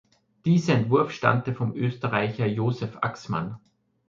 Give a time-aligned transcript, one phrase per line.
[0.45, 3.59] Dieser Entwurf stammte vom Österreicher Josef Axmann.